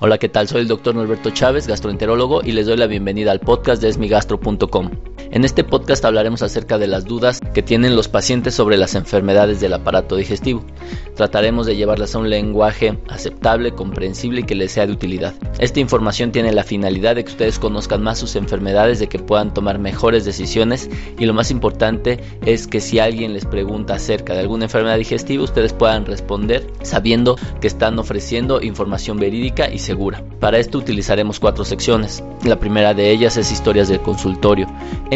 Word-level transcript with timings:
Hola, 0.00 0.18
¿qué 0.18 0.28
tal? 0.28 0.48
Soy 0.48 0.60
el 0.60 0.68
doctor 0.68 0.94
Norberto 0.94 1.30
Chávez, 1.30 1.66
gastroenterólogo, 1.66 2.42
y 2.44 2.52
les 2.52 2.66
doy 2.66 2.76
la 2.76 2.86
bienvenida 2.86 3.32
al 3.32 3.40
podcast 3.40 3.80
de 3.80 3.88
esmigastro.com. 3.88 4.90
En 5.34 5.44
este 5.44 5.64
podcast 5.64 6.04
hablaremos 6.04 6.42
acerca 6.42 6.78
de 6.78 6.86
las 6.86 7.06
dudas 7.06 7.40
que 7.52 7.60
tienen 7.60 7.96
los 7.96 8.06
pacientes 8.06 8.54
sobre 8.54 8.76
las 8.76 8.94
enfermedades 8.94 9.60
del 9.60 9.72
aparato 9.72 10.14
digestivo. 10.14 10.64
Trataremos 11.16 11.66
de 11.66 11.74
llevarlas 11.74 12.14
a 12.14 12.20
un 12.20 12.30
lenguaje 12.30 13.00
aceptable, 13.08 13.72
comprensible 13.72 14.42
y 14.42 14.44
que 14.44 14.54
les 14.54 14.70
sea 14.70 14.86
de 14.86 14.92
utilidad. 14.92 15.34
Esta 15.58 15.80
información 15.80 16.30
tiene 16.30 16.52
la 16.52 16.62
finalidad 16.62 17.16
de 17.16 17.24
que 17.24 17.32
ustedes 17.32 17.58
conozcan 17.58 18.00
más 18.00 18.20
sus 18.20 18.36
enfermedades, 18.36 19.00
de 19.00 19.08
que 19.08 19.18
puedan 19.18 19.52
tomar 19.52 19.80
mejores 19.80 20.24
decisiones 20.24 20.88
y 21.18 21.24
lo 21.26 21.34
más 21.34 21.50
importante 21.50 22.20
es 22.46 22.68
que 22.68 22.80
si 22.80 23.00
alguien 23.00 23.32
les 23.32 23.44
pregunta 23.44 23.94
acerca 23.94 24.34
de 24.34 24.40
alguna 24.40 24.66
enfermedad 24.66 24.98
digestiva, 24.98 25.42
ustedes 25.42 25.72
puedan 25.72 26.06
responder 26.06 26.64
sabiendo 26.82 27.36
que 27.60 27.66
están 27.66 27.98
ofreciendo 27.98 28.62
información 28.62 29.18
verídica 29.18 29.68
y 29.68 29.80
segura. 29.80 30.22
Para 30.38 30.58
esto 30.58 30.78
utilizaremos 30.78 31.40
cuatro 31.40 31.64
secciones. 31.64 32.22
La 32.44 32.60
primera 32.60 32.94
de 32.94 33.10
ellas 33.10 33.36
es 33.36 33.50
historias 33.50 33.88
del 33.88 34.00
consultorio, 34.00 34.68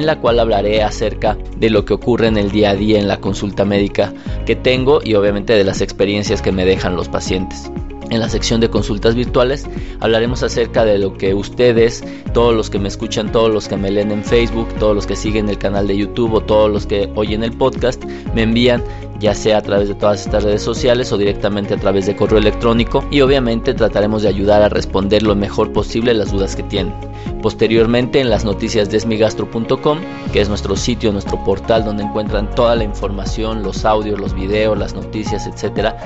la 0.08 0.20
cual 0.20 0.40
hablaré 0.40 0.82
acerca 0.82 1.36
de 1.58 1.68
lo 1.68 1.84
que 1.84 1.92
ocurre 1.92 2.28
en 2.28 2.38
el 2.38 2.50
día 2.50 2.70
a 2.70 2.74
día 2.74 2.98
en 2.98 3.08
la 3.08 3.20
consulta 3.20 3.66
médica 3.66 4.14
que 4.46 4.56
tengo 4.56 5.00
y 5.04 5.14
obviamente 5.14 5.52
de 5.52 5.64
las 5.64 5.82
experiencias 5.82 6.40
que 6.40 6.50
me 6.50 6.64
dejan 6.64 6.96
los 6.96 7.10
pacientes. 7.10 7.70
En 8.08 8.20
la 8.20 8.30
sección 8.30 8.58
de 8.62 8.70
consultas 8.70 9.14
virtuales 9.14 9.66
hablaremos 10.00 10.42
acerca 10.42 10.86
de 10.86 10.98
lo 10.98 11.18
que 11.18 11.34
ustedes, 11.34 12.02
todos 12.32 12.54
los 12.54 12.70
que 12.70 12.78
me 12.78 12.88
escuchan, 12.88 13.30
todos 13.30 13.52
los 13.52 13.68
que 13.68 13.76
me 13.76 13.90
leen 13.90 14.10
en 14.10 14.24
Facebook, 14.24 14.68
todos 14.78 14.94
los 14.94 15.06
que 15.06 15.14
siguen 15.14 15.50
el 15.50 15.58
canal 15.58 15.86
de 15.86 15.98
YouTube 15.98 16.32
o 16.32 16.40
todos 16.40 16.70
los 16.70 16.86
que 16.86 17.10
oyen 17.14 17.44
el 17.44 17.52
podcast, 17.52 18.02
me 18.34 18.44
envían 18.44 18.82
ya 19.20 19.34
sea 19.34 19.58
a 19.58 19.62
través 19.62 19.88
de 19.88 19.94
todas 19.94 20.24
estas 20.24 20.44
redes 20.44 20.62
sociales 20.62 21.12
o 21.12 21.18
directamente 21.18 21.74
a 21.74 21.78
través 21.78 22.06
de 22.06 22.16
correo 22.16 22.38
electrónico 22.38 23.04
y 23.10 23.20
obviamente 23.20 23.74
trataremos 23.74 24.22
de 24.22 24.28
ayudar 24.28 24.62
a 24.62 24.68
responder 24.68 25.22
lo 25.22 25.34
mejor 25.34 25.72
posible 25.72 26.14
las 26.14 26.32
dudas 26.32 26.56
que 26.56 26.62
tienen. 26.62 26.94
Posteriormente 27.42 28.20
en 28.20 28.30
las 28.30 28.44
noticias 28.44 28.88
de 28.90 28.96
esmigastro.com, 28.96 29.98
que 30.32 30.40
es 30.40 30.48
nuestro 30.48 30.76
sitio, 30.76 31.12
nuestro 31.12 31.42
portal 31.44 31.84
donde 31.84 32.04
encuentran 32.04 32.48
toda 32.54 32.76
la 32.76 32.84
información, 32.84 33.62
los 33.62 33.84
audios, 33.84 34.18
los 34.20 34.34
videos, 34.34 34.78
las 34.78 34.94
noticias, 34.94 35.46
etcétera, 35.46 35.96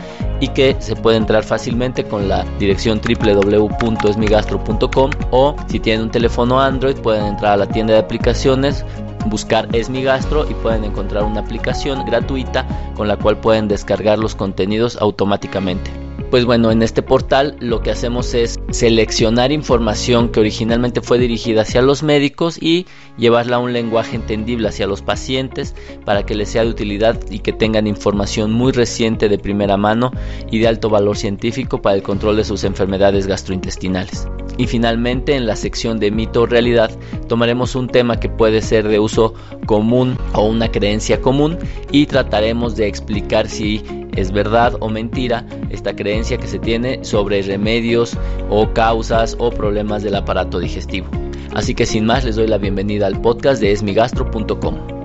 y 0.40 0.48
que 0.48 0.74
se 0.80 0.96
puede 0.96 1.18
entrar 1.18 1.44
fácilmente 1.44 2.04
con 2.04 2.28
la 2.28 2.44
dirección 2.58 3.00
www.esmigastro.com 3.00 5.10
o 5.30 5.54
si 5.68 5.78
tienen 5.80 6.02
un 6.02 6.10
teléfono 6.10 6.60
Android 6.60 6.96
pueden 6.96 7.24
entrar 7.26 7.52
a 7.52 7.58
la 7.58 7.66
tienda 7.66 7.92
de 7.94 8.00
aplicaciones 8.00 8.84
buscar 9.26 9.68
Es 9.72 9.90
mi 9.90 10.02
Gastro 10.02 10.48
y 10.48 10.54
pueden 10.54 10.84
encontrar 10.84 11.24
una 11.24 11.40
aplicación 11.40 12.04
gratuita 12.04 12.66
con 12.94 13.08
la 13.08 13.16
cual 13.16 13.38
pueden 13.38 13.68
descargar 13.68 14.18
los 14.18 14.34
contenidos 14.34 14.96
automáticamente. 15.00 15.90
Pues 16.32 16.46
bueno, 16.46 16.70
en 16.70 16.80
este 16.80 17.02
portal 17.02 17.56
lo 17.60 17.82
que 17.82 17.90
hacemos 17.90 18.32
es 18.32 18.58
seleccionar 18.70 19.52
información 19.52 20.30
que 20.30 20.40
originalmente 20.40 21.02
fue 21.02 21.18
dirigida 21.18 21.60
hacia 21.60 21.82
los 21.82 22.02
médicos 22.02 22.56
y 22.58 22.86
llevarla 23.18 23.56
a 23.56 23.58
un 23.58 23.74
lenguaje 23.74 24.16
entendible 24.16 24.68
hacia 24.68 24.86
los 24.86 25.02
pacientes 25.02 25.74
para 26.06 26.24
que 26.24 26.34
les 26.34 26.48
sea 26.48 26.64
de 26.64 26.70
utilidad 26.70 27.20
y 27.30 27.40
que 27.40 27.52
tengan 27.52 27.86
información 27.86 28.50
muy 28.50 28.72
reciente 28.72 29.28
de 29.28 29.36
primera 29.36 29.76
mano 29.76 30.10
y 30.50 30.58
de 30.58 30.68
alto 30.68 30.88
valor 30.88 31.18
científico 31.18 31.82
para 31.82 31.96
el 31.96 32.02
control 32.02 32.38
de 32.38 32.44
sus 32.44 32.64
enfermedades 32.64 33.26
gastrointestinales. 33.26 34.26
Y 34.58 34.66
finalmente 34.66 35.34
en 35.34 35.46
la 35.46 35.56
sección 35.56 35.98
de 35.98 36.10
mito 36.10 36.42
o 36.42 36.46
realidad 36.46 36.90
tomaremos 37.28 37.74
un 37.74 37.88
tema 37.88 38.20
que 38.20 38.28
puede 38.28 38.60
ser 38.60 38.86
de 38.88 38.98
uso 38.98 39.34
común 39.66 40.18
o 40.34 40.46
una 40.46 40.70
creencia 40.70 41.20
común 41.20 41.58
y 41.90 42.06
trataremos 42.06 42.76
de 42.76 42.86
explicar 42.86 43.48
si 43.48 43.82
es 44.14 44.30
verdad 44.30 44.74
o 44.80 44.88
mentira 44.88 45.46
esta 45.70 45.96
creencia 45.96 46.36
que 46.38 46.46
se 46.46 46.58
tiene 46.58 47.04
sobre 47.04 47.42
remedios 47.42 48.16
o 48.50 48.72
causas 48.72 49.36
o 49.38 49.50
problemas 49.50 50.02
del 50.02 50.16
aparato 50.16 50.58
digestivo. 50.58 51.08
Así 51.54 51.74
que 51.74 51.86
sin 51.86 52.06
más 52.06 52.24
les 52.24 52.36
doy 52.36 52.46
la 52.46 52.58
bienvenida 52.58 53.06
al 53.06 53.20
podcast 53.20 53.60
de 53.60 53.72
esmigastro.com. 53.72 55.02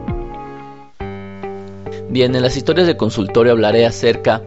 Bien, 2.09 2.33
en 2.35 2.41
las 2.41 2.55
historias 2.55 2.87
de 2.87 2.95
consultorio 2.95 3.51
hablaré 3.51 3.85
acerca 3.85 4.41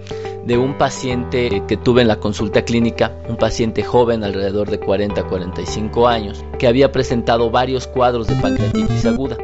de 0.45 0.59
un 0.59 0.77
paciente 0.79 1.63
que 1.67 1.77
tuve 1.77 2.03
en 2.03 2.09
la 2.09 2.17
consulta 2.17 2.65
clínica, 2.65 3.13
un 3.29 3.37
paciente 3.37 3.83
joven 3.83 4.25
alrededor 4.25 4.71
de 4.71 4.79
40 4.79 5.21
a 5.21 5.27
45 5.27 6.09
años, 6.09 6.45
que 6.59 6.67
había 6.67 6.93
presentado 6.93 7.51
varios 7.51 7.87
cuadros 7.87 8.27
de 8.27 8.37
pancreatitis 8.37 9.07
aguda. 9.07 9.37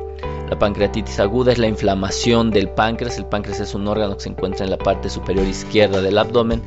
La 0.49 0.59
pancreatitis 0.59 1.19
aguda 1.19 1.53
es 1.53 1.59
la 1.59 1.67
inflamación 1.67 2.51
del 2.51 2.69
páncreas. 2.69 3.19
El 3.19 3.27
páncreas 3.27 3.59
es 3.61 3.75
un 3.75 3.89
órgano 3.89 4.17
que 4.17 4.23
se 4.23 4.29
encuentra 4.29 4.65
en 4.65 4.71
la 4.71 4.79
parte 4.79 5.11
superior 5.11 5.47
izquierda 5.47 6.01
del 6.01 6.19
abdomen 6.19 6.63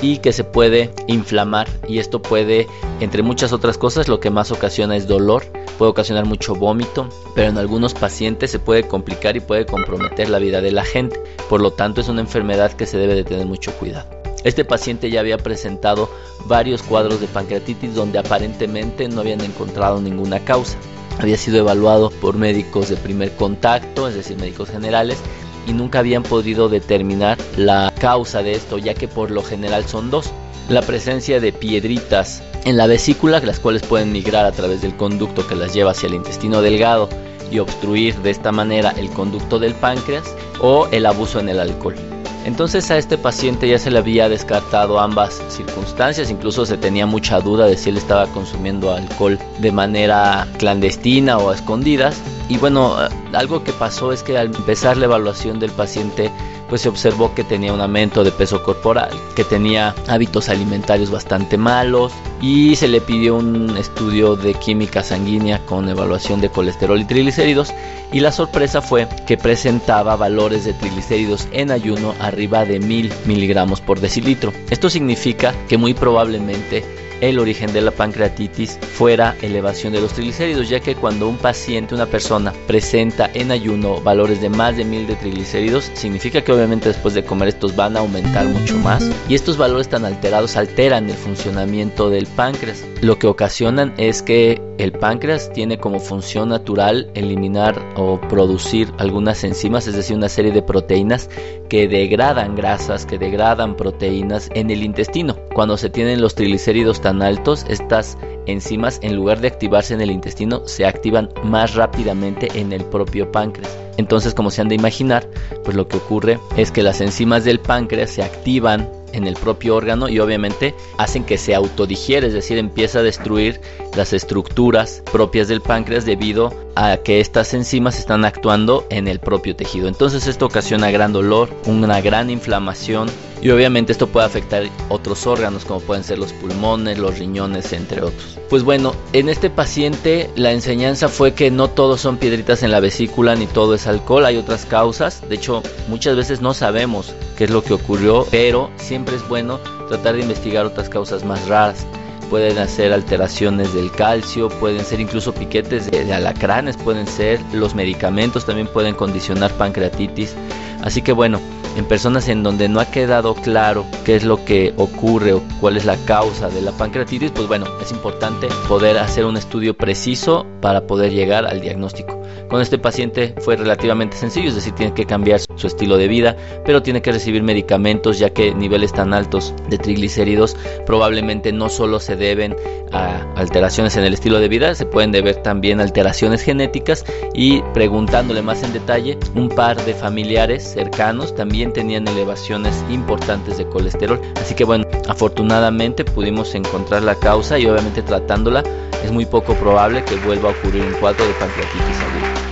y 0.00 0.18
que 0.18 0.32
se 0.32 0.44
puede 0.44 0.90
inflamar 1.06 1.68
y 1.88 1.98
esto 1.98 2.22
puede, 2.22 2.68
entre 3.00 3.22
muchas 3.22 3.52
otras 3.52 3.78
cosas, 3.78 4.06
lo 4.08 4.20
que 4.20 4.30
más 4.30 4.52
ocasiona 4.52 4.96
es 4.96 5.08
dolor, 5.08 5.44
puede 5.78 5.90
ocasionar 5.90 6.26
mucho 6.26 6.54
vómito, 6.54 7.08
pero 7.34 7.48
en 7.48 7.58
algunos 7.58 7.94
pacientes 7.94 8.50
se 8.50 8.58
puede 8.58 8.86
complicar 8.86 9.36
y 9.36 9.40
puede 9.40 9.66
comprometer 9.66 10.28
la 10.28 10.38
vida 10.38 10.60
de 10.60 10.72
la 10.72 10.84
gente. 10.84 11.20
Por 11.48 11.60
lo 11.60 11.72
tanto, 11.72 12.00
es 12.00 12.08
una 12.08 12.20
enfermedad 12.20 12.72
que 12.72 12.86
se 12.86 12.98
debe 12.98 13.14
de 13.14 13.24
tener 13.24 13.46
mucho 13.46 13.72
cuidado. 13.76 14.08
Este 14.44 14.64
paciente 14.64 15.10
ya 15.10 15.20
había 15.20 15.38
presentado 15.38 16.10
varios 16.46 16.82
cuadros 16.82 17.20
de 17.20 17.26
pancreatitis 17.26 17.94
donde 17.94 18.18
aparentemente 18.18 19.08
no 19.08 19.20
habían 19.20 19.40
encontrado 19.40 20.00
ninguna 20.00 20.40
causa 20.40 20.76
había 21.18 21.36
sido 21.36 21.58
evaluado 21.58 22.10
por 22.10 22.36
médicos 22.36 22.88
de 22.88 22.96
primer 22.96 23.32
contacto, 23.32 24.08
es 24.08 24.14
decir, 24.14 24.36
médicos 24.36 24.70
generales, 24.70 25.18
y 25.66 25.72
nunca 25.72 26.00
habían 26.00 26.22
podido 26.22 26.68
determinar 26.68 27.38
la 27.56 27.92
causa 27.98 28.42
de 28.42 28.52
esto, 28.52 28.78
ya 28.78 28.94
que 28.94 29.08
por 29.08 29.30
lo 29.30 29.42
general 29.42 29.86
son 29.86 30.10
dos. 30.10 30.30
La 30.68 30.82
presencia 30.82 31.40
de 31.40 31.52
piedritas 31.52 32.42
en 32.64 32.76
la 32.76 32.86
vesícula, 32.86 33.40
las 33.40 33.60
cuales 33.60 33.82
pueden 33.82 34.12
migrar 34.12 34.44
a 34.46 34.52
través 34.52 34.82
del 34.82 34.96
conducto 34.96 35.46
que 35.46 35.54
las 35.54 35.74
lleva 35.74 35.92
hacia 35.92 36.06
el 36.06 36.14
intestino 36.14 36.62
delgado 36.62 37.08
y 37.50 37.58
obstruir 37.58 38.16
de 38.18 38.30
esta 38.30 38.52
manera 38.52 38.90
el 38.96 39.10
conducto 39.10 39.58
del 39.58 39.74
páncreas, 39.74 40.34
o 40.60 40.88
el 40.90 41.06
abuso 41.06 41.40
en 41.40 41.48
el 41.48 41.60
alcohol. 41.60 41.96
Entonces 42.44 42.90
a 42.90 42.98
este 42.98 43.16
paciente 43.16 43.66
ya 43.68 43.78
se 43.78 43.90
le 43.90 43.98
había 43.98 44.28
descartado 44.28 45.00
ambas 45.00 45.42
circunstancias, 45.48 46.30
incluso 46.30 46.66
se 46.66 46.76
tenía 46.76 47.06
mucha 47.06 47.40
duda 47.40 47.66
de 47.66 47.76
si 47.78 47.88
él 47.88 47.96
estaba 47.96 48.26
consumiendo 48.26 48.92
alcohol 48.92 49.38
de 49.60 49.72
manera 49.72 50.46
clandestina 50.58 51.38
o 51.38 51.50
a 51.50 51.54
escondidas. 51.54 52.20
Y 52.50 52.58
bueno, 52.58 52.96
algo 53.32 53.64
que 53.64 53.72
pasó 53.72 54.12
es 54.12 54.22
que 54.22 54.36
al 54.36 54.48
empezar 54.48 54.98
la 54.98 55.06
evaluación 55.06 55.58
del 55.58 55.70
paciente 55.70 56.30
pues 56.68 56.82
se 56.82 56.88
observó 56.88 57.34
que 57.34 57.44
tenía 57.44 57.72
un 57.72 57.80
aumento 57.80 58.24
de 58.24 58.32
peso 58.32 58.62
corporal, 58.62 59.10
que 59.36 59.44
tenía 59.44 59.94
hábitos 60.08 60.48
alimentarios 60.48 61.10
bastante 61.10 61.56
malos 61.56 62.12
y 62.40 62.76
se 62.76 62.88
le 62.88 63.00
pidió 63.00 63.36
un 63.36 63.76
estudio 63.76 64.36
de 64.36 64.54
química 64.54 65.02
sanguínea 65.02 65.64
con 65.66 65.88
evaluación 65.88 66.40
de 66.40 66.50
colesterol 66.50 67.00
y 67.00 67.04
triglicéridos 67.04 67.72
y 68.12 68.20
la 68.20 68.32
sorpresa 68.32 68.80
fue 68.80 69.08
que 69.26 69.36
presentaba 69.36 70.16
valores 70.16 70.64
de 70.64 70.72
triglicéridos 70.72 71.48
en 71.52 71.70
ayuno 71.70 72.14
arriba 72.20 72.64
de 72.64 72.78
1000 72.78 73.12
miligramos 73.26 73.80
por 73.80 74.00
decilitro. 74.00 74.52
Esto 74.70 74.88
significa 74.90 75.54
que 75.68 75.78
muy 75.78 75.94
probablemente 75.94 77.03
el 77.28 77.38
origen 77.38 77.72
de 77.72 77.80
la 77.80 77.90
pancreatitis 77.90 78.78
fuera 78.80 79.36
elevación 79.42 79.92
de 79.92 80.00
los 80.00 80.12
triglicéridos, 80.12 80.68
ya 80.68 80.80
que 80.80 80.94
cuando 80.94 81.28
un 81.28 81.38
paciente, 81.38 81.94
una 81.94 82.06
persona, 82.06 82.52
presenta 82.66 83.30
en 83.34 83.50
ayuno 83.50 84.00
valores 84.00 84.40
de 84.40 84.50
más 84.50 84.76
de 84.76 84.84
1000 84.84 85.06
de 85.06 85.16
triglicéridos, 85.16 85.90
significa 85.94 86.42
que 86.42 86.52
obviamente 86.52 86.88
después 86.88 87.14
de 87.14 87.24
comer 87.24 87.48
estos 87.48 87.74
van 87.74 87.96
a 87.96 88.00
aumentar 88.00 88.46
mucho 88.46 88.76
más. 88.78 89.10
Y 89.28 89.34
estos 89.34 89.56
valores 89.56 89.88
tan 89.88 90.04
alterados 90.04 90.56
alteran 90.56 91.08
el 91.08 91.16
funcionamiento 91.16 92.10
del 92.10 92.26
páncreas. 92.26 92.84
Lo 93.00 93.18
que 93.18 93.26
ocasionan 93.26 93.94
es 93.96 94.22
que 94.22 94.60
el 94.78 94.92
páncreas 94.92 95.52
tiene 95.52 95.78
como 95.78 96.00
función 96.00 96.48
natural 96.48 97.10
eliminar 97.14 97.80
o 97.96 98.20
producir 98.20 98.92
algunas 98.98 99.44
enzimas, 99.44 99.86
es 99.86 99.94
decir, 99.94 100.16
una 100.16 100.28
serie 100.28 100.52
de 100.52 100.62
proteínas 100.62 101.30
que 101.68 101.88
degradan 101.88 102.56
grasas, 102.56 103.06
que 103.06 103.18
degradan 103.18 103.76
proteínas 103.76 104.50
en 104.54 104.70
el 104.70 104.82
intestino. 104.82 105.33
Cuando 105.54 105.76
se 105.76 105.88
tienen 105.88 106.20
los 106.20 106.34
triglicéridos 106.34 107.00
tan 107.00 107.22
altos, 107.22 107.64
estas 107.68 108.18
enzimas 108.46 108.98
en 109.02 109.14
lugar 109.14 109.40
de 109.40 109.46
activarse 109.46 109.94
en 109.94 110.00
el 110.00 110.10
intestino 110.10 110.66
se 110.66 110.84
activan 110.84 111.30
más 111.44 111.76
rápidamente 111.76 112.48
en 112.58 112.72
el 112.72 112.84
propio 112.84 113.30
páncreas. 113.30 113.78
Entonces, 113.96 114.34
como 114.34 114.50
se 114.50 114.60
han 114.62 114.68
de 114.68 114.74
imaginar, 114.74 115.28
pues 115.62 115.76
lo 115.76 115.86
que 115.86 115.98
ocurre 115.98 116.40
es 116.56 116.72
que 116.72 116.82
las 116.82 117.00
enzimas 117.00 117.44
del 117.44 117.60
páncreas 117.60 118.10
se 118.10 118.24
activan 118.24 118.90
en 119.12 119.28
el 119.28 119.34
propio 119.34 119.76
órgano 119.76 120.08
y 120.08 120.18
obviamente 120.18 120.74
hacen 120.98 121.22
que 121.22 121.38
se 121.38 121.54
autodigiere, 121.54 122.26
es 122.26 122.32
decir, 122.32 122.58
empieza 122.58 122.98
a 122.98 123.02
destruir 123.02 123.60
las 123.94 124.12
estructuras 124.12 125.04
propias 125.12 125.46
del 125.46 125.60
páncreas 125.60 126.04
debido 126.04 126.52
a 126.74 126.96
que 126.96 127.20
estas 127.20 127.54
enzimas 127.54 127.96
están 127.96 128.24
actuando 128.24 128.84
en 128.90 129.06
el 129.06 129.20
propio 129.20 129.54
tejido. 129.54 129.86
Entonces 129.86 130.26
esto 130.26 130.46
ocasiona 130.46 130.90
gran 130.90 131.12
dolor, 131.12 131.48
una 131.66 132.00
gran 132.00 132.28
inflamación 132.28 133.08
y 133.44 133.50
obviamente 133.50 133.92
esto 133.92 134.08
puede 134.08 134.24
afectar 134.24 134.64
otros 134.88 135.26
órganos 135.26 135.66
como 135.66 135.78
pueden 135.78 136.02
ser 136.02 136.18
los 136.18 136.32
pulmones, 136.32 136.98
los 136.98 137.18
riñones, 137.18 137.74
entre 137.74 138.00
otros. 138.00 138.38
Pues 138.48 138.62
bueno, 138.62 138.94
en 139.12 139.28
este 139.28 139.50
paciente 139.50 140.30
la 140.34 140.52
enseñanza 140.52 141.08
fue 141.08 141.34
que 141.34 141.50
no 141.50 141.68
todos 141.68 142.00
son 142.00 142.16
piedritas 142.16 142.62
en 142.62 142.70
la 142.70 142.80
vesícula 142.80 143.36
ni 143.36 143.46
todo 143.46 143.74
es 143.74 143.86
alcohol, 143.86 144.24
hay 144.24 144.38
otras 144.38 144.64
causas. 144.64 145.22
De 145.28 145.34
hecho, 145.34 145.62
muchas 145.88 146.16
veces 146.16 146.40
no 146.40 146.54
sabemos 146.54 147.14
qué 147.36 147.44
es 147.44 147.50
lo 147.50 147.62
que 147.62 147.74
ocurrió, 147.74 148.26
pero 148.30 148.70
siempre 148.76 149.14
es 149.14 149.28
bueno 149.28 149.60
tratar 149.88 150.14
de 150.14 150.22
investigar 150.22 150.64
otras 150.64 150.88
causas 150.88 151.22
más 151.22 151.46
raras 151.46 151.86
pueden 152.30 152.58
hacer 152.58 152.92
alteraciones 152.92 153.74
del 153.74 153.92
calcio, 153.92 154.48
pueden 154.48 154.84
ser 154.84 154.98
incluso 154.98 155.32
piquetes 155.34 155.90
de, 155.90 156.12
alacranes, 156.12 156.76
pueden 156.76 157.06
ser 157.06 157.38
los 157.52 157.74
medicamentos, 157.74 158.46
también 158.46 158.66
pueden 158.66 158.94
condicionar 158.94 159.52
pancreatitis. 159.52 160.34
Así 160.82 161.02
que 161.02 161.12
bueno, 161.12 161.38
en 161.76 161.84
personas 161.86 162.28
en 162.28 162.42
donde 162.42 162.68
no 162.68 162.80
ha 162.80 162.86
quedado 162.86 163.34
claro 163.34 163.84
qué 164.04 164.16
es 164.16 164.24
lo 164.24 164.44
que 164.44 164.72
ocurre 164.76 165.32
o 165.32 165.42
cuál 165.60 165.76
es 165.76 165.84
la 165.84 165.96
causa 166.04 166.48
de 166.48 166.62
la 166.62 166.72
pancreatitis, 166.72 167.30
pues 167.32 167.48
bueno, 167.48 167.66
es 167.82 167.90
importante 167.92 168.48
poder 168.68 168.98
hacer 168.98 169.24
un 169.24 169.36
estudio 169.36 169.76
preciso 169.76 170.46
para 170.60 170.86
poder 170.86 171.12
llegar 171.12 171.46
al 171.46 171.60
diagnóstico. 171.60 172.20
Con 172.48 172.60
este 172.60 172.78
paciente 172.78 173.34
fue 173.40 173.56
relativamente 173.56 174.16
sencillo, 174.16 174.48
es 174.48 174.54
decir, 174.54 174.72
tiene 174.74 174.94
que 174.94 175.06
cambiar 175.06 175.40
su 175.56 175.66
estilo 175.66 175.96
de 175.96 176.08
vida, 176.08 176.36
pero 176.64 176.82
tiene 176.82 177.02
que 177.02 177.12
recibir 177.12 177.42
medicamentos 177.42 178.18
ya 178.18 178.30
que 178.30 178.54
niveles 178.54 178.92
tan 178.92 179.12
altos 179.12 179.54
de 179.68 179.78
triglicéridos 179.78 180.56
probablemente 180.86 181.52
no 181.52 181.68
solo 181.68 182.00
se 182.00 182.16
deben 182.16 182.56
a 182.92 183.22
alteraciones 183.36 183.96
en 183.96 184.04
el 184.04 184.14
estilo 184.14 184.38
de 184.38 184.48
vida, 184.48 184.74
se 184.74 184.86
pueden 184.86 185.12
deber 185.12 185.36
también 185.36 185.80
alteraciones 185.80 186.42
genéticas 186.42 187.04
y 187.34 187.62
preguntándole 187.72 188.42
más 188.42 188.62
en 188.62 188.72
detalle, 188.72 189.18
un 189.34 189.48
par 189.48 189.82
de 189.84 189.94
familiares 189.94 190.62
cercanos 190.62 191.34
también 191.34 191.72
tenían 191.72 192.06
elevaciones 192.06 192.84
importantes 192.90 193.58
de 193.58 193.66
colesterol, 193.66 194.20
así 194.40 194.54
que 194.54 194.64
bueno, 194.64 194.84
afortunadamente 195.08 196.04
pudimos 196.04 196.54
encontrar 196.54 197.02
la 197.02 197.14
causa 197.14 197.58
y 197.58 197.66
obviamente 197.66 198.02
tratándola 198.02 198.62
es 199.04 199.12
muy 199.12 199.26
poco 199.26 199.54
probable 199.54 200.04
que 200.04 200.16
vuelva 200.16 200.50
a 200.50 200.52
ocurrir 200.52 200.82
un 200.82 200.92
cuadro 200.94 201.26
de 201.26 201.34
pancreatitis 201.34 202.00
aguda. 202.00 202.43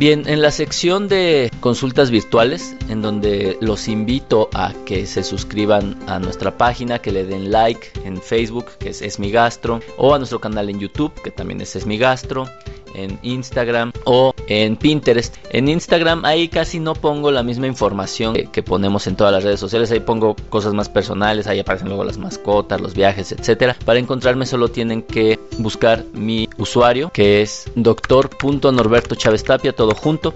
Bien, 0.00 0.26
en 0.26 0.40
la 0.40 0.50
sección 0.50 1.08
de 1.08 1.50
consultas 1.60 2.10
virtuales, 2.10 2.74
en 2.88 3.02
donde 3.02 3.58
los 3.60 3.86
invito 3.86 4.48
a 4.54 4.72
que 4.86 5.04
se 5.04 5.22
suscriban 5.22 5.94
a 6.06 6.18
nuestra 6.18 6.56
página, 6.56 7.00
que 7.00 7.12
le 7.12 7.26
den 7.26 7.50
like 7.50 7.90
en 8.06 8.16
Facebook, 8.16 8.64
que 8.78 8.88
es 8.88 9.02
Esmigastro, 9.02 9.80
o 9.98 10.14
a 10.14 10.18
nuestro 10.18 10.40
canal 10.40 10.70
en 10.70 10.80
YouTube, 10.80 11.12
que 11.22 11.30
también 11.30 11.60
es 11.60 11.76
Esmigastro, 11.76 12.48
en 12.94 13.18
Instagram 13.22 13.92
o 14.04 14.29
en 14.50 14.76
Pinterest. 14.76 15.36
En 15.50 15.68
Instagram 15.68 16.24
ahí 16.24 16.48
casi 16.48 16.80
no 16.80 16.94
pongo 16.94 17.30
la 17.30 17.42
misma 17.42 17.68
información 17.68 18.34
que, 18.34 18.62
ponemos 18.62 19.06
en 19.06 19.16
todas 19.16 19.32
las 19.32 19.44
redes 19.44 19.60
sociales. 19.60 19.90
Ahí 19.92 20.00
pongo 20.00 20.34
cosas 20.50 20.74
más 20.74 20.88
personales, 20.88 21.46
ahí 21.46 21.60
aparecen 21.60 21.88
luego 21.88 22.04
las 22.04 22.18
mascotas, 22.18 22.80
los 22.80 22.94
viajes, 22.94 23.32
etcétera. 23.32 23.76
Para 23.84 24.00
encontrarme 24.00 24.44
solo 24.44 24.68
tienen 24.68 25.02
que 25.02 25.38
buscar 25.58 26.04
mi 26.12 26.48
usuario 26.58 27.10
que 27.12 27.42
es 27.42 27.70
doctor.norberto 27.76 29.14
Chávez 29.14 29.44
Tapia, 29.44 29.72
todo 29.72 29.94
junto. 29.94 30.34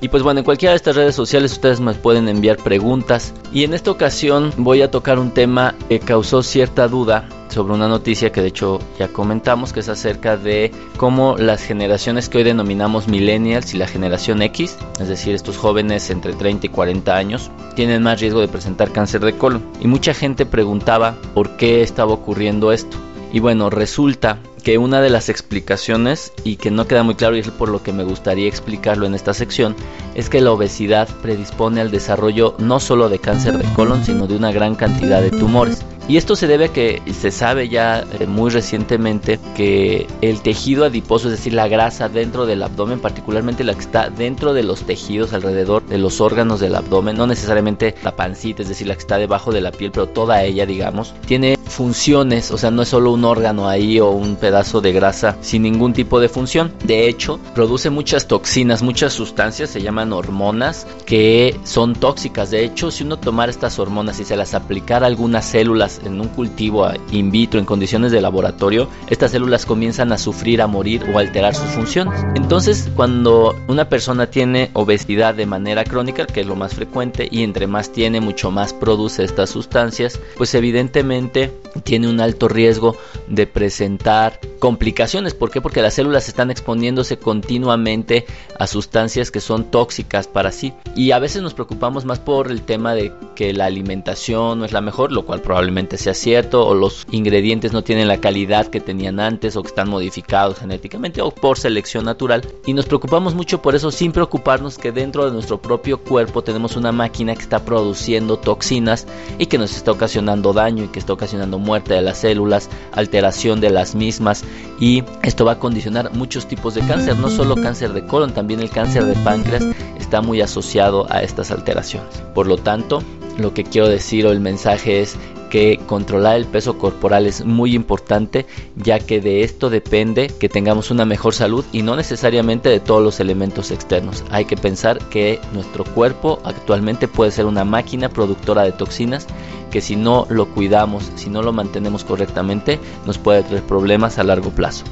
Y 0.00 0.08
pues 0.08 0.22
bueno, 0.22 0.40
en 0.40 0.44
cualquiera 0.44 0.72
de 0.72 0.76
estas 0.76 0.96
redes 0.96 1.14
sociales 1.14 1.52
ustedes 1.52 1.80
me 1.80 1.94
pueden 1.94 2.28
enviar 2.28 2.58
preguntas. 2.58 3.32
Y 3.52 3.64
en 3.64 3.72
esta 3.72 3.90
ocasión 3.90 4.52
voy 4.58 4.82
a 4.82 4.90
tocar 4.90 5.18
un 5.18 5.32
tema 5.32 5.74
que 5.88 6.00
causó 6.00 6.42
cierta 6.42 6.86
duda 6.86 7.26
sobre 7.54 7.74
una 7.74 7.88
noticia 7.88 8.32
que 8.32 8.42
de 8.42 8.48
hecho 8.48 8.80
ya 8.98 9.08
comentamos, 9.08 9.72
que 9.72 9.80
es 9.80 9.88
acerca 9.88 10.36
de 10.36 10.72
cómo 10.96 11.36
las 11.38 11.62
generaciones 11.62 12.28
que 12.28 12.38
hoy 12.38 12.44
denominamos 12.44 13.06
millennials 13.06 13.72
y 13.74 13.78
la 13.78 13.86
generación 13.86 14.42
X, 14.42 14.76
es 15.00 15.08
decir, 15.08 15.34
estos 15.34 15.56
jóvenes 15.56 16.10
entre 16.10 16.32
30 16.32 16.66
y 16.66 16.68
40 16.70 17.16
años, 17.16 17.50
tienen 17.76 18.02
más 18.02 18.20
riesgo 18.20 18.40
de 18.40 18.48
presentar 18.48 18.90
cáncer 18.90 19.24
de 19.24 19.36
colon. 19.36 19.62
Y 19.80 19.86
mucha 19.86 20.14
gente 20.14 20.46
preguntaba 20.46 21.14
por 21.32 21.56
qué 21.56 21.82
estaba 21.82 22.12
ocurriendo 22.12 22.72
esto. 22.72 22.96
Y 23.32 23.38
bueno, 23.40 23.70
resulta 23.70 24.38
que 24.64 24.78
una 24.78 25.00
de 25.00 25.10
las 25.10 25.28
explicaciones, 25.28 26.32
y 26.42 26.56
que 26.56 26.70
no 26.70 26.86
queda 26.86 27.02
muy 27.02 27.14
claro 27.14 27.36
y 27.36 27.40
es 27.40 27.50
por 27.50 27.68
lo 27.68 27.82
que 27.82 27.92
me 27.92 28.02
gustaría 28.02 28.48
explicarlo 28.48 29.06
en 29.06 29.14
esta 29.14 29.34
sección, 29.34 29.76
es 30.14 30.30
que 30.30 30.40
la 30.40 30.52
obesidad 30.52 31.08
predispone 31.20 31.80
al 31.80 31.90
desarrollo 31.90 32.56
no 32.58 32.80
solo 32.80 33.08
de 33.08 33.18
cáncer 33.18 33.58
de 33.58 33.72
colon, 33.74 34.04
sino 34.04 34.26
de 34.26 34.36
una 34.36 34.52
gran 34.52 34.74
cantidad 34.74 35.20
de 35.20 35.30
tumores. 35.30 35.84
Y 36.06 36.18
esto 36.18 36.36
se 36.36 36.46
debe 36.46 36.66
a 36.66 36.68
que 36.72 37.00
se 37.18 37.30
sabe 37.30 37.70
ya 37.70 38.04
eh, 38.20 38.26
muy 38.26 38.50
recientemente 38.50 39.40
que 39.56 40.06
el 40.20 40.42
tejido 40.42 40.84
adiposo, 40.84 41.28
es 41.28 41.38
decir, 41.38 41.54
la 41.54 41.66
grasa 41.66 42.10
dentro 42.10 42.44
del 42.44 42.62
abdomen, 42.62 43.00
particularmente 43.00 43.64
la 43.64 43.72
que 43.72 43.80
está 43.80 44.10
dentro 44.10 44.52
de 44.52 44.64
los 44.64 44.82
tejidos 44.82 45.32
alrededor 45.32 45.86
de 45.86 45.96
los 45.96 46.20
órganos 46.20 46.60
del 46.60 46.74
abdomen, 46.74 47.16
no 47.16 47.26
necesariamente 47.26 47.94
la 48.02 48.14
pancita, 48.16 48.62
es 48.62 48.68
decir, 48.68 48.86
la 48.86 48.94
que 48.94 49.00
está 49.00 49.16
debajo 49.16 49.50
de 49.50 49.62
la 49.62 49.72
piel, 49.72 49.92
pero 49.92 50.06
toda 50.06 50.42
ella, 50.42 50.66
digamos, 50.66 51.14
tiene 51.26 51.56
funciones, 51.66 52.50
o 52.50 52.58
sea, 52.58 52.70
no 52.70 52.82
es 52.82 52.88
solo 52.88 53.12
un 53.12 53.24
órgano 53.24 53.68
ahí 53.68 54.00
o 54.00 54.10
un 54.10 54.36
pedazo 54.36 54.80
de 54.80 54.92
grasa 54.92 55.36
sin 55.40 55.62
ningún 55.62 55.92
tipo 55.92 56.20
de 56.20 56.28
función. 56.28 56.72
De 56.84 57.08
hecho, 57.08 57.40
produce 57.54 57.90
muchas 57.90 58.26
toxinas, 58.26 58.82
muchas 58.82 59.12
sustancias, 59.12 59.70
se 59.70 59.82
llaman 59.82 60.12
hormonas, 60.12 60.86
que 61.06 61.58
son 61.64 61.94
tóxicas. 61.94 62.50
De 62.50 62.64
hecho, 62.64 62.90
si 62.90 63.04
uno 63.04 63.18
tomara 63.18 63.50
estas 63.50 63.78
hormonas 63.78 64.20
y 64.20 64.24
se 64.24 64.36
las 64.36 64.54
aplicara 64.54 65.06
a 65.06 65.08
algunas 65.08 65.44
células 65.44 66.00
en 66.04 66.20
un 66.20 66.28
cultivo 66.28 66.88
in 67.10 67.30
vitro 67.30 67.60
en 67.60 67.66
condiciones 67.66 68.12
de 68.12 68.20
laboratorio, 68.20 68.88
estas 69.08 69.32
células 69.32 69.66
comienzan 69.66 70.12
a 70.12 70.18
sufrir, 70.18 70.62
a 70.62 70.66
morir 70.66 71.04
o 71.12 71.18
a 71.18 71.20
alterar 71.20 71.54
sus 71.54 71.68
funciones. 71.70 72.24
Entonces, 72.34 72.90
cuando 72.94 73.54
una 73.68 73.88
persona 73.88 74.26
tiene 74.26 74.70
obesidad 74.74 75.34
de 75.34 75.46
manera 75.46 75.84
crónica, 75.84 76.26
que 76.26 76.40
es 76.40 76.46
lo 76.46 76.56
más 76.56 76.74
frecuente, 76.74 77.28
y 77.30 77.42
entre 77.42 77.66
más 77.66 77.90
tiene, 77.90 78.20
mucho 78.20 78.50
más 78.50 78.72
produce 78.72 79.24
estas 79.24 79.50
sustancias, 79.50 80.20
pues 80.36 80.54
evidentemente 80.54 81.53
tiene 81.82 82.08
un 82.08 82.20
alto 82.20 82.48
riesgo 82.48 82.96
de 83.28 83.46
presentar 83.46 84.40
complicaciones. 84.58 85.34
¿Por 85.34 85.50
qué? 85.50 85.60
Porque 85.60 85.82
las 85.82 85.94
células 85.94 86.28
están 86.28 86.50
exponiéndose 86.50 87.18
continuamente 87.18 88.26
a 88.58 88.66
sustancias 88.66 89.30
que 89.30 89.40
son 89.40 89.70
tóxicas 89.70 90.28
para 90.28 90.52
sí. 90.52 90.72
Y 90.96 91.10
a 91.10 91.18
veces 91.18 91.42
nos 91.42 91.54
preocupamos 91.54 92.04
más 92.04 92.18
por 92.18 92.50
el 92.50 92.62
tema 92.62 92.94
de 92.94 93.12
que 93.34 93.52
la 93.52 93.66
alimentación 93.66 94.58
no 94.58 94.64
es 94.64 94.72
la 94.72 94.80
mejor, 94.80 95.12
lo 95.12 95.26
cual 95.26 95.40
probablemente 95.40 95.98
sea 95.98 96.14
cierto 96.14 96.66
o 96.66 96.74
los 96.74 97.06
ingredientes 97.10 97.72
no 97.72 97.82
tienen 97.82 98.08
la 98.08 98.20
calidad 98.20 98.66
que 98.68 98.80
tenían 98.80 99.20
antes 99.20 99.56
o 99.56 99.62
que 99.62 99.68
están 99.68 99.90
modificados 99.90 100.58
genéticamente 100.58 101.20
o 101.20 101.30
por 101.30 101.58
selección 101.58 102.04
natural 102.04 102.42
y 102.66 102.72
nos 102.72 102.86
preocupamos 102.86 103.34
mucho 103.34 103.60
por 103.60 103.74
eso 103.74 103.90
sin 103.90 104.12
preocuparnos 104.12 104.78
que 104.78 104.92
dentro 104.92 105.24
de 105.24 105.32
nuestro 105.32 105.60
propio 105.60 105.98
cuerpo 105.98 106.42
tenemos 106.42 106.76
una 106.76 106.92
máquina 106.92 107.34
que 107.34 107.42
está 107.42 107.64
produciendo 107.64 108.38
toxinas 108.38 109.06
y 109.38 109.46
que 109.46 109.58
nos 109.58 109.76
está 109.76 109.92
ocasionando 109.92 110.52
daño 110.52 110.84
y 110.84 110.88
que 110.88 110.98
está 110.98 111.12
ocasionando 111.12 111.58
muerte 111.58 111.94
de 111.94 112.02
las 112.02 112.18
células, 112.18 112.70
alteración 112.92 113.60
de 113.60 113.70
las 113.70 113.94
mismas 113.94 114.43
y 114.80 115.04
esto 115.22 115.44
va 115.44 115.52
a 115.52 115.58
condicionar 115.58 116.12
muchos 116.14 116.46
tipos 116.46 116.74
de 116.74 116.82
cáncer, 116.82 117.18
no 117.18 117.30
solo 117.30 117.54
cáncer 117.56 117.92
de 117.92 118.04
colon, 118.04 118.34
también 118.34 118.60
el 118.60 118.70
cáncer 118.70 119.04
de 119.04 119.14
páncreas 119.22 119.64
está 119.98 120.20
muy 120.20 120.40
asociado 120.40 121.06
a 121.10 121.22
estas 121.22 121.50
alteraciones. 121.50 122.22
Por 122.34 122.46
lo 122.46 122.56
tanto, 122.56 123.02
lo 123.38 123.54
que 123.54 123.64
quiero 123.64 123.88
decir 123.88 124.26
o 124.26 124.32
el 124.32 124.40
mensaje 124.40 125.00
es 125.00 125.16
que 125.54 125.78
controlar 125.86 126.34
el 126.34 126.46
peso 126.46 126.78
corporal 126.78 127.26
es 127.26 127.44
muy 127.44 127.76
importante 127.76 128.44
ya 128.74 128.98
que 128.98 129.20
de 129.20 129.44
esto 129.44 129.70
depende 129.70 130.26
que 130.26 130.48
tengamos 130.48 130.90
una 130.90 131.04
mejor 131.04 131.32
salud 131.32 131.64
y 131.70 131.82
no 131.82 131.94
necesariamente 131.94 132.68
de 132.68 132.80
todos 132.80 133.00
los 133.00 133.20
elementos 133.20 133.70
externos. 133.70 134.24
Hay 134.30 134.46
que 134.46 134.56
pensar 134.56 134.98
que 135.10 135.38
nuestro 135.52 135.84
cuerpo 135.84 136.40
actualmente 136.42 137.06
puede 137.06 137.30
ser 137.30 137.46
una 137.46 137.64
máquina 137.64 138.08
productora 138.08 138.62
de 138.62 138.72
toxinas 138.72 139.28
que 139.74 139.80
si 139.80 139.96
no 139.96 140.24
lo 140.30 140.46
cuidamos, 140.46 141.10
si 141.16 141.30
no 141.30 141.42
lo 141.42 141.52
mantenemos 141.52 142.04
correctamente, 142.04 142.78
nos 143.06 143.18
puede 143.18 143.42
traer 143.42 143.64
problemas 143.64 144.20
a 144.20 144.22
largo 144.22 144.50
plazo. 144.50 144.84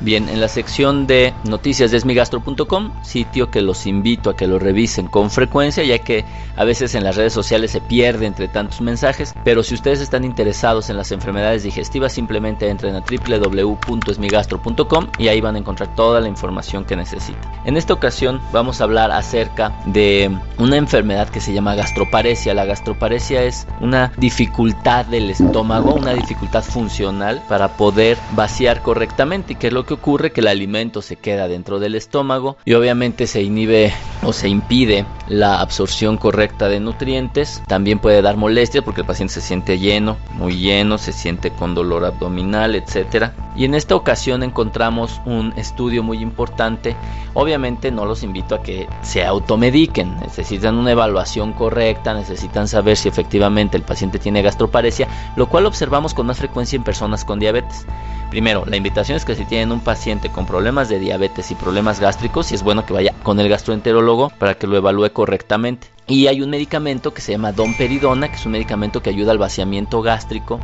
Bien, 0.00 0.28
en 0.28 0.40
la 0.40 0.46
sección 0.46 1.08
de 1.08 1.34
noticias 1.42 1.90
de 1.90 1.96
esmigastro.com, 1.96 2.92
sitio 3.02 3.50
que 3.50 3.62
los 3.62 3.84
invito 3.84 4.30
a 4.30 4.36
que 4.36 4.46
lo 4.46 4.60
revisen 4.60 5.08
con 5.08 5.28
frecuencia, 5.28 5.82
ya 5.82 5.98
que 5.98 6.24
a 6.56 6.64
veces 6.64 6.94
en 6.94 7.02
las 7.02 7.16
redes 7.16 7.32
sociales 7.32 7.72
se 7.72 7.80
pierde 7.80 8.26
entre 8.26 8.46
tantos 8.46 8.80
mensajes, 8.80 9.34
pero 9.42 9.64
si 9.64 9.74
ustedes 9.74 10.00
están 10.00 10.24
interesados 10.24 10.88
en 10.88 10.96
las 10.96 11.10
enfermedades 11.10 11.64
digestivas, 11.64 12.12
simplemente 12.12 12.68
entren 12.68 12.94
a 12.94 13.00
www.esmigastro.com 13.00 15.08
y 15.18 15.26
ahí 15.26 15.40
van 15.40 15.56
a 15.56 15.58
encontrar 15.58 15.92
toda 15.96 16.20
la 16.20 16.28
información 16.28 16.84
que 16.84 16.94
necesitan. 16.94 17.42
En 17.64 17.76
esta 17.76 17.92
ocasión 17.92 18.40
vamos 18.52 18.80
a 18.80 18.84
hablar 18.84 19.10
acerca 19.10 19.80
de 19.86 20.30
una 20.58 20.76
enfermedad 20.76 21.28
que 21.28 21.40
se 21.40 21.52
llama 21.52 21.74
gastroparesia. 21.74 22.54
La 22.54 22.66
gastroparesia 22.66 23.42
es 23.42 23.66
una 23.80 24.12
dificultad 24.16 25.06
del 25.06 25.30
estómago, 25.30 25.94
una 25.94 26.14
dificultad 26.14 26.62
funcional 26.62 27.42
para 27.48 27.76
poder 27.76 28.16
vaciar 28.36 28.80
correctamente, 28.82 29.56
que 29.56 29.66
es 29.66 29.72
lo 29.72 29.87
que 29.88 29.94
ocurre? 29.94 30.32
Que 30.32 30.42
el 30.42 30.48
alimento 30.48 31.00
se 31.00 31.16
queda 31.16 31.48
dentro 31.48 31.80
del 31.80 31.94
estómago 31.94 32.58
y 32.66 32.74
obviamente 32.74 33.26
se 33.26 33.42
inhibe 33.42 33.92
o 34.22 34.34
se 34.34 34.48
impide 34.48 35.06
la 35.28 35.60
absorción 35.60 36.18
correcta 36.18 36.68
de 36.68 36.78
nutrientes. 36.78 37.62
También 37.66 37.98
puede 37.98 38.20
dar 38.20 38.36
molestias 38.36 38.84
porque 38.84 39.00
el 39.00 39.06
paciente 39.06 39.34
se 39.34 39.40
siente 39.40 39.78
lleno, 39.78 40.18
muy 40.34 40.58
lleno, 40.58 40.98
se 40.98 41.12
siente 41.12 41.50
con 41.50 41.74
dolor 41.74 42.04
abdominal, 42.04 42.74
etc. 42.74 43.32
Y 43.56 43.64
en 43.64 43.74
esta 43.74 43.96
ocasión 43.96 44.42
encontramos 44.42 45.22
un 45.24 45.54
estudio 45.56 46.02
muy 46.02 46.18
importante. 46.18 46.94
Obviamente 47.32 47.90
no 47.90 48.04
los 48.04 48.22
invito 48.22 48.54
a 48.54 48.62
que 48.62 48.86
se 49.02 49.24
automediquen, 49.24 50.20
necesitan 50.20 50.76
una 50.76 50.92
evaluación 50.92 51.54
correcta, 51.54 52.12
necesitan 52.12 52.68
saber 52.68 52.98
si 52.98 53.08
efectivamente 53.08 53.78
el 53.78 53.84
paciente 53.84 54.18
tiene 54.18 54.42
gastroparesia, 54.42 55.08
lo 55.36 55.48
cual 55.48 55.64
observamos 55.64 56.12
con 56.12 56.26
más 56.26 56.36
frecuencia 56.36 56.76
en 56.76 56.84
personas 56.84 57.24
con 57.24 57.38
diabetes. 57.38 57.86
Primero, 58.30 58.64
la 58.66 58.76
invitación 58.76 59.16
es 59.16 59.24
que 59.24 59.34
si 59.34 59.46
tienen 59.46 59.72
un 59.72 59.80
paciente 59.80 60.28
con 60.28 60.44
problemas 60.44 60.88
de 60.88 60.98
diabetes 60.98 61.50
y 61.50 61.54
problemas 61.54 61.98
gástricos, 61.98 62.46
si 62.46 62.54
es 62.54 62.62
bueno 62.62 62.84
que 62.84 62.92
vaya 62.92 63.14
con 63.22 63.40
el 63.40 63.48
gastroenterólogo 63.48 64.30
para 64.38 64.54
que 64.54 64.66
lo 64.66 64.76
evalúe 64.76 65.12
correctamente. 65.12 65.88
Y 66.10 66.26
hay 66.26 66.40
un 66.40 66.48
medicamento 66.48 67.12
que 67.12 67.20
se 67.20 67.32
llama 67.32 67.52
domperidona, 67.52 68.28
que 68.28 68.36
es 68.36 68.46
un 68.46 68.52
medicamento 68.52 69.02
que 69.02 69.10
ayuda 69.10 69.32
al 69.32 69.36
vaciamiento 69.36 70.00
gástrico. 70.00 70.58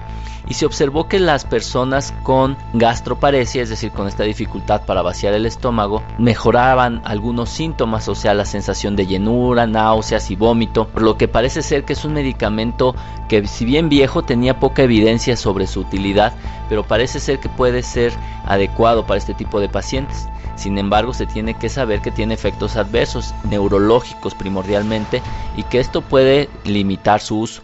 Y 0.48 0.54
se 0.54 0.64
observó 0.64 1.06
que 1.06 1.20
las 1.20 1.44
personas 1.44 2.14
con 2.22 2.56
gastroparesia, 2.72 3.62
es 3.62 3.68
decir, 3.68 3.90
con 3.92 4.08
esta 4.08 4.22
dificultad 4.22 4.86
para 4.86 5.02
vaciar 5.02 5.34
el 5.34 5.44
estómago, 5.44 6.02
mejoraban 6.18 7.02
algunos 7.04 7.50
síntomas, 7.50 8.08
o 8.08 8.14
sea, 8.14 8.32
la 8.32 8.46
sensación 8.46 8.96
de 8.96 9.06
llenura, 9.06 9.66
náuseas 9.66 10.30
y 10.30 10.36
vómito, 10.36 10.88
por 10.88 11.02
lo 11.02 11.18
que 11.18 11.28
parece 11.28 11.62
ser 11.62 11.84
que 11.84 11.92
es 11.92 12.04
un 12.06 12.14
medicamento 12.14 12.94
que 13.28 13.46
si 13.46 13.66
bien 13.66 13.90
viejo 13.90 14.22
tenía 14.22 14.58
poca 14.58 14.82
evidencia 14.82 15.36
sobre 15.36 15.66
su 15.66 15.80
utilidad, 15.80 16.32
pero 16.70 16.84
parece 16.84 17.20
ser 17.20 17.38
que 17.38 17.50
puede 17.50 17.82
ser 17.82 18.14
adecuado 18.46 19.06
para 19.06 19.18
este 19.18 19.34
tipo 19.34 19.60
de 19.60 19.68
pacientes. 19.68 20.28
Sin 20.56 20.78
embargo, 20.78 21.12
se 21.12 21.26
tiene 21.26 21.54
que 21.54 21.68
saber 21.68 22.00
que 22.00 22.10
tiene 22.10 22.34
efectos 22.34 22.76
adversos 22.76 23.34
neurológicos 23.44 24.34
primordialmente 24.34 25.20
y 25.56 25.62
que 25.64 25.80
esto 25.80 26.02
puede 26.02 26.48
limitar 26.64 27.20
su 27.20 27.38
uso 27.38 27.62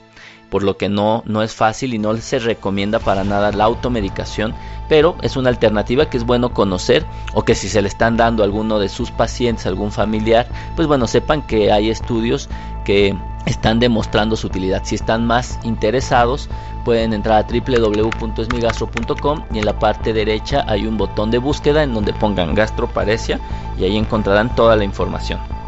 por 0.51 0.63
lo 0.65 0.77
que 0.77 0.89
no, 0.89 1.23
no 1.27 1.43
es 1.43 1.55
fácil 1.55 1.95
y 1.95 1.99
no 1.99 2.15
se 2.17 2.39
recomienda 2.41 2.99
para 2.99 3.25
nada 3.25 3.53
la 3.53 3.65
automedicación, 3.65 4.53
pero 4.89 5.17
es 5.23 5.37
una 5.37 5.49
alternativa 5.49 6.11
que 6.11 6.17
es 6.19 6.25
bueno 6.25 6.53
conocer 6.53 7.07
o 7.33 7.45
que 7.45 7.55
si 7.55 7.69
se 7.69 7.81
le 7.81 7.89
están 7.89 8.17
dando 8.17 8.43
a 8.43 8.47
alguno 8.47 8.79
de 8.81 8.89
sus 8.89 9.11
pacientes, 9.13 9.67
algún 9.67 9.93
familiar, 9.93 10.49
pues 10.77 10.89
bueno, 10.89 11.07
sepan 11.07 11.43
que 11.43 11.73
hay 11.73 11.89
estudios 11.89 12.49
que 12.85 13.17
están 13.47 13.79
demostrando 13.81 14.37
su 14.37 14.49
utilidad. 14.49 14.83
Si 14.85 14.97
están 14.97 15.27
más 15.27 15.59
interesados, 15.63 16.51
pueden 16.85 17.15
entrar 17.15 17.45
a 17.45 17.47
www.esmigastro.com 17.47 19.45
y 19.53 19.59
en 19.61 19.65
la 19.65 19.79
parte 19.79 20.13
derecha 20.13 20.65
hay 20.67 20.87
un 20.87 20.99
botón 20.99 21.31
de 21.31 21.39
búsqueda 21.39 21.85
en 21.85 21.95
donde 21.95 22.13
pongan 22.13 22.55
gastroparesia 22.55 23.41
y 23.79 23.85
ahí 23.85 23.97
encontrarán 23.97 24.55
toda 24.55 24.77
la 24.77 24.85
información. 24.85 25.60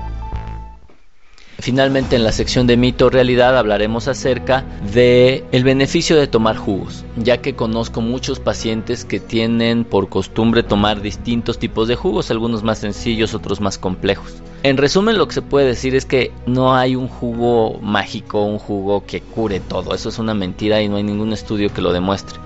Finalmente 1.62 2.16
en 2.16 2.24
la 2.24 2.32
sección 2.32 2.66
de 2.66 2.76
mito 2.76 3.08
realidad 3.08 3.56
hablaremos 3.56 4.08
acerca 4.08 4.64
de 4.92 5.44
el 5.52 5.62
beneficio 5.62 6.16
de 6.16 6.26
tomar 6.26 6.56
jugos, 6.56 7.04
ya 7.16 7.36
que 7.36 7.54
conozco 7.54 8.00
muchos 8.00 8.40
pacientes 8.40 9.04
que 9.04 9.20
tienen 9.20 9.84
por 9.84 10.08
costumbre 10.08 10.64
tomar 10.64 11.02
distintos 11.02 11.60
tipos 11.60 11.86
de 11.86 11.94
jugos, 11.94 12.32
algunos 12.32 12.64
más 12.64 12.78
sencillos, 12.78 13.32
otros 13.32 13.60
más 13.60 13.78
complejos. 13.78 14.42
En 14.64 14.76
resumen 14.76 15.16
lo 15.16 15.28
que 15.28 15.34
se 15.34 15.42
puede 15.42 15.68
decir 15.68 15.94
es 15.94 16.04
que 16.04 16.32
no 16.46 16.74
hay 16.74 16.96
un 16.96 17.06
jugo 17.06 17.78
mágico, 17.80 18.42
un 18.42 18.58
jugo 18.58 19.04
que 19.06 19.20
cure 19.20 19.60
todo, 19.60 19.94
eso 19.94 20.08
es 20.08 20.18
una 20.18 20.34
mentira 20.34 20.82
y 20.82 20.88
no 20.88 20.96
hay 20.96 21.04
ningún 21.04 21.32
estudio 21.32 21.72
que 21.72 21.80
lo 21.80 21.92
demuestre. 21.92 22.40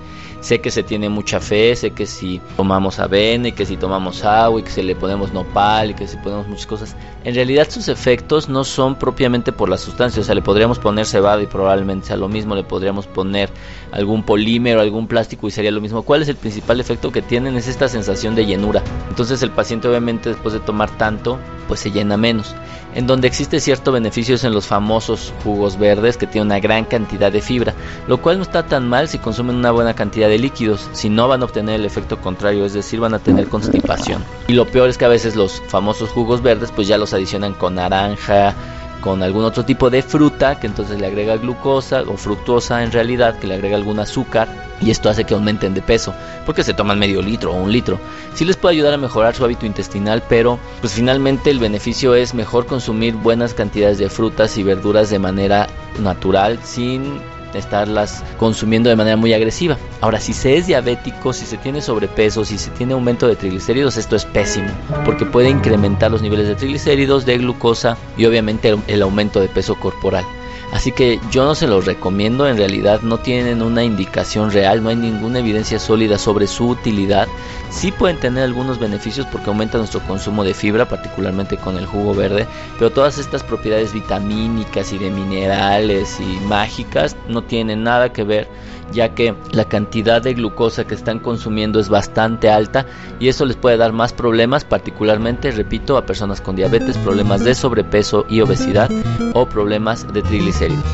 Sé 0.47 0.61
que 0.61 0.71
se 0.71 0.85
tiene 0.85 1.09
mucha 1.09 1.41
fe, 1.41 1.75
sé 1.75 1.91
que 1.91 2.07
si 2.07 2.41
tomamos 2.57 3.01
avena 3.01 3.49
y 3.49 3.53
que 3.53 3.67
si 3.67 3.77
tomamos 3.77 4.25
agua 4.25 4.61
y 4.61 4.63
que 4.63 4.71
si 4.71 4.81
le 4.81 4.95
ponemos 4.95 5.33
nopal 5.33 5.91
y 5.91 5.95
que 5.95 6.07
si 6.07 6.17
ponemos 6.19 6.47
muchas 6.47 6.67
cosas, 6.67 6.97
en 7.25 7.35
realidad 7.35 7.67
sus 7.69 7.89
efectos 7.89 8.49
no 8.49 8.63
son 8.63 8.95
propiamente 8.95 9.51
por 9.51 9.69
la 9.69 9.77
sustancia, 9.77 10.23
o 10.23 10.25
sea, 10.25 10.37
le 10.37 10.43
podríamos 10.43 10.79
poner 10.79 11.05
cebada 11.05 11.43
y 11.43 11.47
probablemente 11.47 12.07
sea 12.07 12.17
lo 12.17 12.29
mismo, 12.29 12.55
le 12.55 12.63
podríamos 12.63 13.09
poner 13.09 13.51
algún 13.91 14.23
polímero, 14.23 14.81
algún 14.81 15.09
plástico 15.09 15.49
y 15.49 15.51
sería 15.51 15.73
lo 15.73 15.81
mismo. 15.81 16.03
¿Cuál 16.03 16.23
es 16.23 16.29
el 16.29 16.37
principal 16.37 16.79
efecto 16.79 17.11
que 17.11 17.23
tienen? 17.23 17.57
Es 17.57 17.67
esta 17.67 17.89
sensación 17.89 18.37
de 18.37 18.47
llenura. 18.47 18.85
Entonces 19.09 19.43
el 19.43 19.51
paciente 19.51 19.89
obviamente 19.89 20.29
después 20.29 20.55
de 20.55 20.61
tomar 20.61 20.97
tanto, 20.97 21.41
pues 21.67 21.81
se 21.81 21.91
llena 21.91 22.17
menos. 22.17 22.55
En 22.95 23.07
donde 23.07 23.29
existe 23.29 23.61
cierto 23.61 23.93
beneficio 23.93 24.37
es 24.37 24.45
en 24.45 24.55
los 24.55 24.67
famosos 24.67 25.35
jugos 25.45 25.79
verdes 25.79 26.17
que 26.17 26.27
tienen 26.27 26.47
una 26.47 26.61
gran 26.61 26.87
cantidad 26.87 27.31
de 27.31 27.43
fibra, 27.43 27.75
lo 28.09 28.23
cual 28.23 28.39
no 28.39 28.43
está 28.43 28.65
tan 28.65 28.89
mal 28.89 29.09
si 29.09 29.19
consumen 29.19 29.57
una 29.57 29.71
buena 29.71 29.93
cantidad 29.93 30.29
de 30.29 30.36
líquidos, 30.39 30.89
si 30.93 31.09
no 31.09 31.29
van 31.29 31.43
a 31.43 31.45
obtener 31.45 31.77
el 31.77 31.87
efecto 31.87 32.21
contrario, 32.21 32.65
es 32.65 32.73
decir, 32.73 33.01
van 33.01 33.15
a 33.15 33.19
tener 33.19 33.49
constipación. 33.49 34.25
Y 34.49 34.55
lo 34.55 34.67
peor 34.67 34.89
es 34.89 34.99
que 34.99 35.05
a 35.05 35.09
veces 35.09 35.37
los 35.37 35.63
famosos 35.69 36.11
jugos 36.11 36.43
verdes 36.43 36.73
pues 36.75 36.89
ya 36.89 36.99
los 36.99 37.13
adicionan 37.13 37.55
con 37.55 37.77
naranja, 37.77 38.55
con 39.01 39.23
algún 39.23 39.45
otro 39.45 39.65
tipo 39.65 39.89
de 39.89 40.03
fruta 40.03 40.59
que 40.59 40.67
entonces 40.67 40.99
le 41.01 41.07
agrega 41.07 41.37
glucosa 41.37 42.03
o 42.03 42.17
fructosa 42.17 42.83
en 42.83 42.91
realidad 42.91 43.39
que 43.39 43.47
le 43.47 43.55
agrega 43.55 43.77
algún 43.77 44.01
azúcar 44.01 44.49
y 44.81 44.91
esto 44.91 45.09
hace 45.09 45.25
que 45.25 45.35
aumenten 45.35 45.75
de 45.75 45.83
peso 45.83 46.13
porque 46.45 46.65
se 46.65 46.75
toman 46.75 46.99
medio 46.99 47.23
litro 47.23 47.53
o 47.53 47.57
un 47.57 47.71
litro. 47.71 48.01
Sí 48.35 48.45
les 48.45 48.57
puede 48.57 48.75
ayudar 48.75 48.95
a 48.95 48.99
mejorar 48.99 49.35
su 49.35 49.45
hábito 49.45 49.65
intestinal, 49.65 50.23
pero 50.29 50.59
pues 50.81 50.93
finalmente 50.93 51.51
el 51.51 51.59
beneficio 51.59 52.15
es 52.15 52.35
mejor 52.35 52.67
consumir 52.67 53.15
buenas 53.15 53.55
cantidades 53.55 53.99
de 53.99 54.11
frutas 54.11 54.59
y 54.59 54.63
verduras 54.63 55.09
de 55.09 55.19
manera 55.19 55.69
natural 56.01 56.59
sin 56.65 57.21
estarlas 57.55 58.23
consumiendo 58.39 58.91
de 58.91 58.97
manera 58.97 59.17
muy 59.17 59.33
agresiva. 59.33 59.77
Ahora, 60.01 60.21
si 60.21 60.33
se 60.33 60.57
es 60.57 60.67
diabético, 60.67 61.33
si 61.33 61.47
se 61.47 61.57
tiene 61.59 61.81
sobrepeso, 61.81 62.45
si 62.45 62.59
se 62.59 62.71
tiene 62.71 62.95
aumento 62.95 63.27
de 63.27 63.37
triglicéridos, 63.37 63.97
esto 63.97 64.17
es 64.17 64.25
pésimo, 64.25 64.69
porque 65.05 65.27
puede 65.27 65.49
incrementar 65.49 66.11
los 66.11 66.23
niveles 66.23 66.49
de 66.49 66.55
triglicéridos, 66.55 67.27
de 67.27 67.39
glucosa 67.39 67.97
y 68.17 68.27
obviamente 68.27 68.77
el 68.87 69.03
aumento 69.03 69.41
de 69.41 69.49
peso 69.49 69.75
corporal. 69.75 70.25
Así 70.73 70.93
que 70.93 71.21
yo 71.31 71.45
no 71.45 71.55
se 71.55 71.67
los 71.67 71.87
recomiendo, 71.87 72.49
en 72.49 72.57
realidad 72.57 73.01
no 73.03 73.19
tienen 73.19 73.63
una 73.63 73.85
indicación 73.85 74.51
real, 74.51 74.83
no 74.83 74.89
hay 74.89 74.97
ninguna 74.97 75.39
evidencia 75.39 75.79
sólida 75.79 76.19
sobre 76.19 76.47
su 76.47 76.69
utilidad. 76.69 77.29
Sí 77.71 77.93
pueden 77.93 78.19
tener 78.19 78.45
algunos 78.45 78.79
beneficios 78.79 79.27
porque 79.27 79.51
aumenta 79.51 79.79
nuestro 79.79 80.01
consumo 80.01 80.45
de 80.45 80.55
fibra, 80.55 80.89
particularmente 80.89 81.57
con 81.57 81.77
el 81.77 81.87
jugo 81.87 82.15
verde, 82.15 82.47
pero 82.79 82.91
todas 82.91 83.19
estas 83.19 83.43
propiedades 83.43 83.93
vitamínicas 83.93 84.93
y 84.93 84.99
de 84.99 85.11
minerales 85.11 86.19
y 86.21 86.41
mágicas 86.47 87.17
no 87.29 87.43
tienen 87.43 87.83
nada 87.83 88.13
que 88.13 88.25
ver 88.25 88.49
ya 88.93 89.15
que 89.15 89.35
la 89.53 89.65
cantidad 89.65 90.23
de 90.23 90.35
glucosa 90.35 90.87
que 90.87 90.95
están 90.95 91.19
consumiendo 91.19 91.81
es 91.81 91.89
bastante 91.89 92.51
alta 92.51 92.87
y 93.19 93.29
eso 93.29 93.45
les 93.45 93.57
puede 93.57 93.77
dar 93.77 93.93
más 93.93 94.13
problemas, 94.13 94.65
particularmente, 94.65 95.51
repito, 95.51 95.97
a 95.97 96.07
personas 96.07 96.41
con 96.41 96.57
diabetes, 96.57 96.97
problemas 96.99 97.45
de 97.45 97.55
sobrepeso 97.55 98.27
y 98.29 98.41
obesidad 98.41 98.91
o 99.35 99.47
problemas 99.47 100.13
de 100.13 100.23
triglicéridos. 100.23 100.85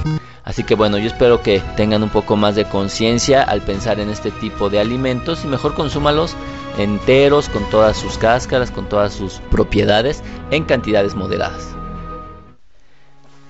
Así 0.45 0.65
que 0.65 0.75
bueno, 0.75 0.99
yo 0.99 1.07
espero 1.07 1.41
que 1.43 1.63
tengan 1.77 2.03
un 2.03 2.09
poco 2.09 2.37
más 2.37 2.57
de 2.57 2.65
conciencia 2.65 3.43
al 3.43 3.63
pensar 3.63 4.01
en 4.01 4.11
este 4.11 4.33
tipo 4.33 4.71
de 4.71 4.81
alimentos 4.81 5.45
y 5.45 5.49
mejor 5.49 5.75
consúmalos 5.75 6.35
enteros, 6.79 7.49
con 7.49 7.69
todas 7.71 7.97
sus 7.97 8.19
cáscaras, 8.19 8.71
con 8.71 8.89
todas 8.89 9.13
sus 9.15 9.35
propiedades, 9.51 10.23
en 10.51 10.65
cantidades 10.65 11.15
moderadas. 11.15 11.75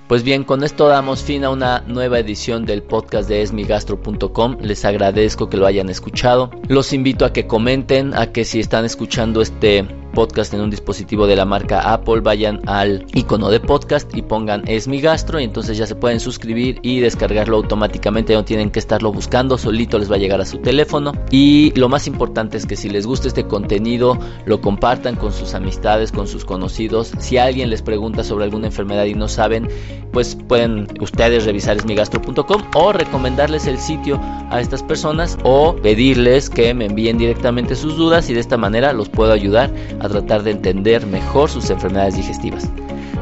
Pues 0.07 0.23
bien, 0.23 0.43
con 0.43 0.63
esto 0.63 0.87
damos 0.89 1.23
fin 1.23 1.43
a 1.43 1.49
una 1.49 1.83
nueva 1.87 2.19
edición 2.19 2.65
del 2.65 2.83
podcast 2.83 3.27
de 3.29 3.41
esmigastro.com. 3.41 4.57
Les 4.61 4.85
agradezco 4.85 5.49
que 5.49 5.57
lo 5.57 5.65
hayan 5.65 5.89
escuchado. 5.89 6.51
Los 6.67 6.93
invito 6.93 7.25
a 7.25 7.33
que 7.33 7.47
comenten, 7.47 8.13
a 8.13 8.31
que 8.31 8.45
si 8.45 8.59
están 8.59 8.85
escuchando 8.85 9.41
este 9.41 9.87
podcast 10.13 10.53
en 10.53 10.61
un 10.61 10.69
dispositivo 10.69 11.27
de 11.27 11.35
la 11.35 11.45
marca 11.45 11.93
Apple, 11.93 12.21
vayan 12.21 12.61
al 12.67 13.05
icono 13.13 13.49
de 13.49 13.59
podcast 13.59 14.15
y 14.15 14.21
pongan 14.21 14.63
es 14.67 14.87
mi 14.87 15.01
gastro 15.01 15.39
y 15.39 15.43
entonces 15.43 15.77
ya 15.77 15.85
se 15.85 15.95
pueden 15.95 16.19
suscribir 16.19 16.79
y 16.81 16.99
descargarlo 16.99 17.57
automáticamente, 17.57 18.33
no 18.33 18.45
tienen 18.45 18.69
que 18.69 18.79
estarlo 18.79 19.11
buscando, 19.11 19.57
solito 19.57 19.97
les 19.99 20.11
va 20.11 20.15
a 20.15 20.19
llegar 20.19 20.39
a 20.39 20.45
su 20.45 20.59
teléfono. 20.59 21.11
Y 21.31 21.71
lo 21.75 21.89
más 21.89 22.07
importante 22.07 22.57
es 22.57 22.65
que 22.65 22.75
si 22.75 22.89
les 22.89 23.05
gusta 23.05 23.27
este 23.27 23.45
contenido 23.45 24.17
lo 24.45 24.61
compartan 24.61 25.15
con 25.15 25.33
sus 25.33 25.53
amistades, 25.53 26.11
con 26.11 26.27
sus 26.27 26.45
conocidos, 26.45 27.11
si 27.19 27.37
alguien 27.37 27.69
les 27.69 27.81
pregunta 27.81 28.23
sobre 28.23 28.45
alguna 28.45 28.67
enfermedad 28.67 29.05
y 29.05 29.15
no 29.15 29.27
saben, 29.27 29.67
pues 30.11 30.35
pueden 30.35 30.87
ustedes 31.01 31.45
revisar 31.45 31.77
esmigastro.com 31.77 32.61
o 32.75 32.93
recomendarles 32.93 33.65
el 33.65 33.79
sitio 33.79 34.21
a 34.49 34.61
estas 34.61 34.83
personas 34.83 35.37
o 35.43 35.75
pedirles 35.75 36.49
que 36.49 36.73
me 36.73 36.85
envíen 36.85 37.17
directamente 37.17 37.75
sus 37.75 37.97
dudas 37.97 38.29
y 38.29 38.33
de 38.33 38.39
esta 38.39 38.57
manera 38.57 38.93
los 38.93 39.09
puedo 39.09 39.33
ayudar 39.33 39.71
a 40.03 40.09
tratar 40.09 40.43
de 40.43 40.51
entender 40.51 41.05
mejor 41.07 41.49
sus 41.49 41.69
enfermedades 41.69 42.15
digestivas. 42.15 42.69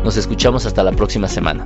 Nos 0.03 0.17
escuchamos 0.17 0.65
hasta 0.65 0.83
la 0.83 0.91
próxima 0.91 1.27
semana. 1.27 1.63